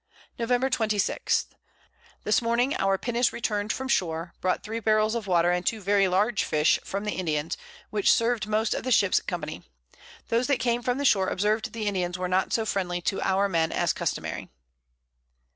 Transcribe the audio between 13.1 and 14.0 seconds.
our Men as